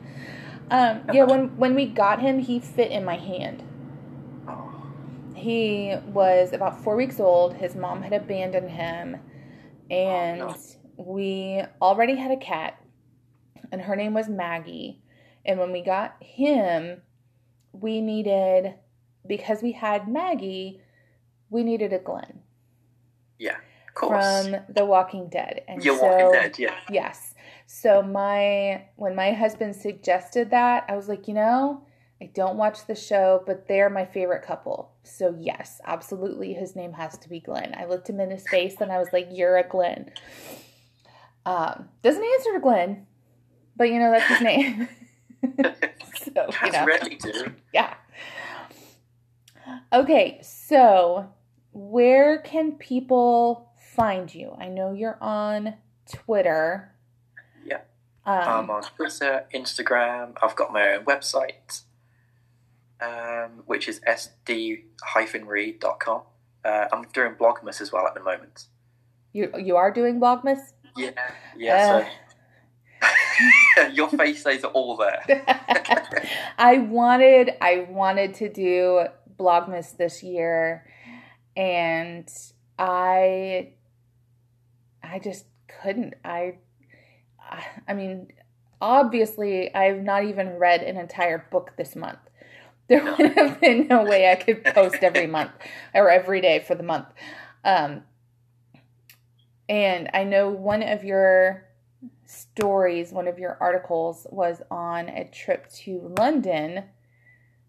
[0.69, 3.63] Um yeah when when we got him he fit in my hand
[5.43, 7.53] he was about four weeks old.
[7.55, 9.17] His mom had abandoned him,
[9.91, 10.55] and Oh,
[10.97, 11.03] no.
[11.03, 12.79] we already had a cat,
[13.71, 15.01] and her name was Maggie.
[15.45, 17.01] And when we got him,
[17.73, 18.75] we needed,
[19.27, 20.81] because we had Maggie,
[21.49, 22.39] we needed a Glenn
[23.37, 24.47] Yeah, of course.
[24.47, 25.63] from The Walking Dead.
[25.67, 26.75] And You're so, Walking Dead, yeah.
[26.89, 27.35] Yes.
[27.67, 31.85] So my when my husband suggested that, I was like, you know,
[32.21, 34.93] I don't watch the show, but they're my favorite couple.
[35.03, 37.75] So yes, absolutely his name has to be Glenn.
[37.77, 40.11] I looked him in his face and I was like, You're a Glenn.
[41.45, 43.05] Um, doesn't answer to Glenn,
[43.75, 44.87] but you know, that's his name.
[45.53, 46.85] so, you know.
[46.85, 47.53] rarely do.
[47.73, 47.93] Yeah.
[49.91, 51.29] Okay, so
[51.73, 54.55] where can people find you?
[54.57, 55.75] I know you're on
[56.11, 56.93] Twitter.
[57.65, 57.81] Yeah.
[58.25, 60.35] Um, I'm on Twitter, Instagram.
[60.41, 61.83] I've got my own website.
[63.03, 64.61] Um, which is sd-reed.com.
[66.63, 68.67] Uh, I'm doing Blogmas as well at the moment.
[69.33, 70.59] You you are doing Blogmas?
[70.95, 71.11] Yeah,
[71.57, 72.07] yeah.
[73.01, 75.23] So your face says it all there.
[76.57, 80.85] I wanted I wanted to do Blogmas this year,
[81.57, 82.29] and
[82.79, 83.73] I
[85.01, 85.45] I just
[85.81, 86.13] couldn't.
[86.23, 86.59] I
[87.87, 88.31] I mean,
[88.81, 92.19] obviously, I've not even read an entire book this month.
[92.89, 95.51] There would have been no way I could post every month
[95.93, 97.07] or every day for the month.
[97.63, 98.03] Um,
[99.69, 101.69] and I know one of your
[102.25, 106.83] stories, one of your articles was on a trip to London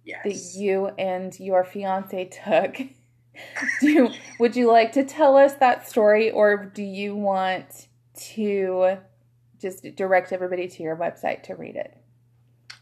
[0.04, 0.22] Yes.
[0.24, 2.76] that you and your fiance took.
[3.80, 8.98] do would you like to tell us that story or do you want to
[9.58, 11.96] just direct everybody to your website to read it?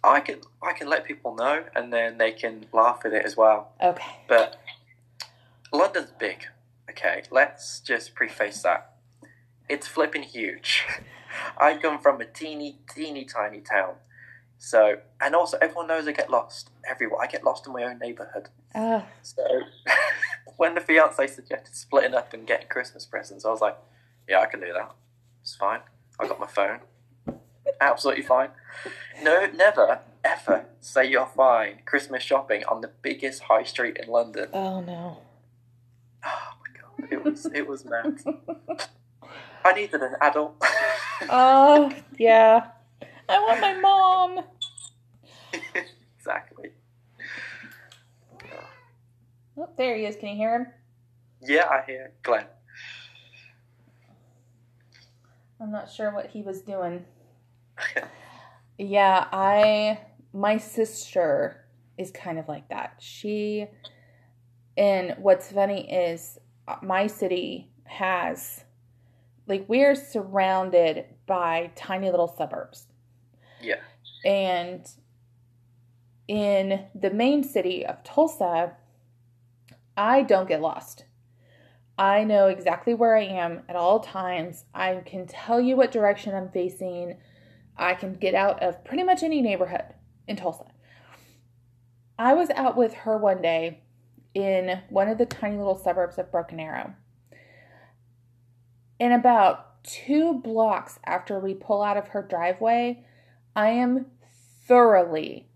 [0.05, 3.37] I can I can let people know, and then they can laugh at it as
[3.37, 3.73] well.
[3.83, 4.17] Okay.
[4.29, 4.61] But
[5.73, 6.47] London's big.
[6.91, 8.95] Okay, let's just preface that.
[9.69, 10.85] It's flipping huge.
[11.59, 13.95] I come from a teeny, teeny, tiny town.
[14.59, 17.21] So, and also everyone knows I get lost everywhere.
[17.23, 18.49] I get lost in my own neighborhood.
[18.75, 19.45] Uh, So,
[20.57, 23.77] when the fiance suggested splitting up and getting Christmas presents, I was like,
[24.29, 24.93] yeah, I can do that.
[25.41, 25.81] It's fine.
[26.21, 26.81] I got my phone.
[27.83, 28.51] Absolutely fine.
[29.23, 34.49] No, never, ever say you're fine Christmas shopping on the biggest high street in London.
[34.53, 35.19] oh no.
[36.25, 38.21] Oh my god, it was it was mad.
[39.65, 40.63] I needed an adult.
[41.29, 42.67] Oh yeah.
[43.29, 44.45] I want my mom.
[46.19, 46.71] exactly.
[49.57, 50.17] Oh, there he is.
[50.17, 50.67] Can you hear him?
[51.43, 52.47] Yeah, I hear Glenn.
[55.61, 57.05] I'm not sure what he was doing.
[58.79, 60.01] Yeah, I
[60.33, 61.65] my sister
[61.99, 62.97] is kind of like that.
[62.99, 63.67] She
[64.77, 68.65] and what's funny is uh, my city has
[69.47, 72.87] like we're surrounded by tiny little suburbs.
[73.61, 73.81] Yeah.
[74.25, 74.89] And
[76.27, 78.73] in the main city of Tulsa,
[79.97, 81.05] I don't get lost.
[81.99, 84.65] I know exactly where I am at all times.
[84.75, 87.19] I can tell you what direction I'm facing.
[87.77, 89.85] I can get out of pretty much any neighborhood
[90.27, 90.67] in Tulsa.
[92.19, 93.81] I was out with her one day
[94.35, 96.95] in one of the tiny little suburbs of Broken Arrow.
[99.01, 103.05] And about two blocks after we pull out of her driveway,
[103.57, 104.07] I am
[104.67, 105.49] thoroughly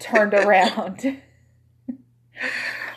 [0.00, 1.20] turned around.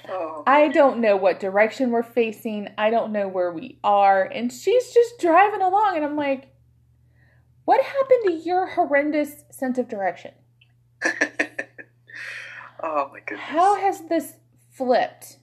[0.10, 2.70] Oh, I don't know what direction we're facing.
[2.78, 4.24] I don't know where we are.
[4.24, 5.98] And she's just driving along.
[5.98, 6.48] And I'm like,
[7.68, 10.32] what happened to your horrendous sense of direction?
[12.82, 13.46] oh my goodness.
[13.46, 14.36] How has this
[14.72, 15.40] flipped?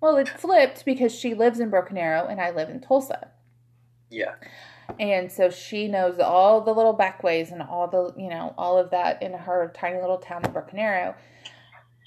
[0.00, 3.32] Well, it flipped because she lives in Broken Arrow and I live in Tulsa.
[4.08, 4.36] Yeah.
[4.98, 8.88] And so she knows all the little backways and all the, you know, all of
[8.92, 11.16] that in her tiny little town of Broken Arrow.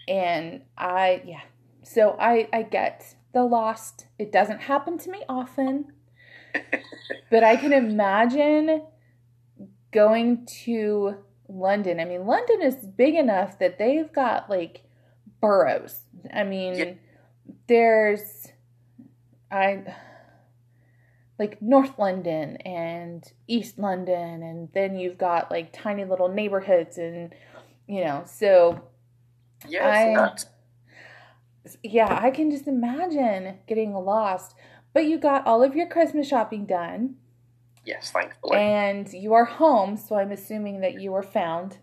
[0.07, 1.41] And I, yeah.
[1.83, 4.07] So I, I get the lost.
[4.17, 5.93] It doesn't happen to me often,
[7.29, 8.87] but I can imagine
[9.91, 11.15] going to
[11.47, 11.99] London.
[11.99, 14.83] I mean, London is big enough that they've got like
[15.41, 16.01] boroughs.
[16.33, 16.93] I mean, Yeah.
[17.67, 18.47] there's,
[19.51, 19.83] I,
[21.39, 27.33] like North London and East London, and then you've got like tiny little neighborhoods, and
[27.87, 28.81] you know, so
[29.67, 30.35] Yeah, I-
[31.83, 34.55] yeah, I can just imagine getting lost.
[34.93, 37.15] But you got all of your Christmas shopping done,
[37.85, 38.57] Yes, thankfully.
[38.57, 41.77] and you are home, so I'm assuming that you were found.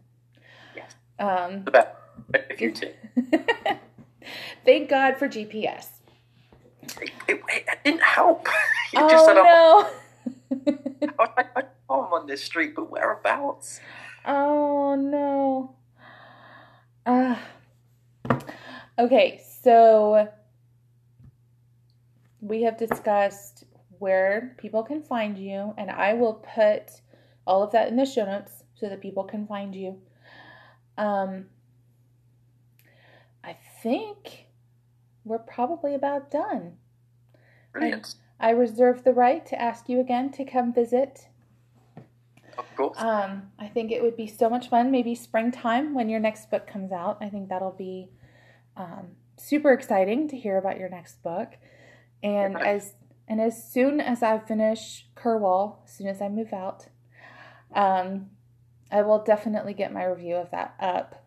[0.76, 0.94] Yes.
[1.18, 1.88] Um, the best.
[2.34, 2.92] If you too.
[4.64, 5.88] thank God for GPS.
[7.00, 8.46] It, it, it didn't help.
[8.92, 9.90] you just said, Oh
[10.52, 10.74] no.
[11.18, 13.80] I, I, I know I'm on this street, but whereabouts?
[14.24, 15.74] Oh no.
[17.06, 17.42] Ah.
[18.98, 20.28] okay, so
[22.40, 23.64] we have discussed
[23.98, 27.02] where people can find you, and I will put
[27.46, 30.00] all of that in the show notes so that people can find you.
[30.96, 31.46] Um,
[33.42, 34.46] I think
[35.24, 36.76] we're probably about done.
[37.72, 38.14] Brilliant.
[38.40, 41.28] I reserve the right to ask you again to come visit
[42.56, 42.96] Of course.
[42.98, 44.90] um, I think it would be so much fun.
[44.90, 47.18] Maybe springtime when your next book comes out.
[47.20, 48.10] I think that'll be
[48.76, 51.56] um, super exciting to hear about your next book.
[52.22, 52.94] And as
[53.28, 56.86] and as soon as I finish Kerwall, as soon as I move out,
[57.74, 58.30] um,
[58.90, 61.26] I will definitely get my review of that up.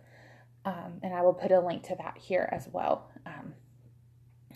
[0.66, 3.54] Um, and I will put a link to that here as well um,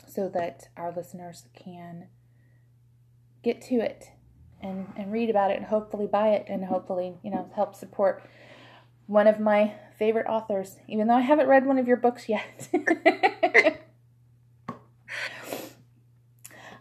[0.08, 2.08] so that our listeners can
[3.44, 4.10] get to it
[4.62, 8.24] and, and read about it and hopefully buy it and hopefully, you know, help support
[9.08, 12.70] one of my favorite authors, even though I haven't read one of your books yet.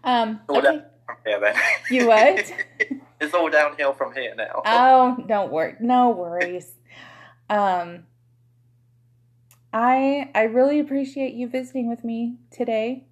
[0.04, 0.82] um, okay.
[1.26, 1.54] Yeah, then.
[1.90, 2.52] You what?
[3.20, 4.62] it's all downhill from here now.
[4.64, 5.74] Oh, don't worry.
[5.80, 6.74] No worries.
[7.48, 8.04] Um,
[9.72, 13.06] I I really appreciate you visiting with me today.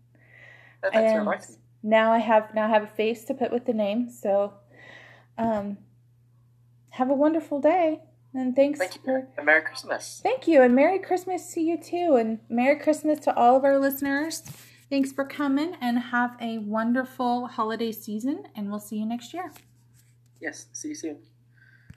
[0.80, 1.36] For and me.
[1.82, 4.08] now I have now I have a face to put with the name.
[4.10, 4.54] So,
[5.36, 5.78] um,
[6.90, 8.00] have a wonderful day,
[8.34, 9.02] and thanks Thank you.
[9.04, 10.20] for And Merry Christmas.
[10.22, 13.78] thank you, and Merry Christmas to you too, and Merry Christmas to all of our
[13.78, 14.42] listeners.
[14.92, 19.50] Thanks for coming, and have a wonderful holiday season, and we'll see you next year.
[20.38, 21.16] Yes, see you soon.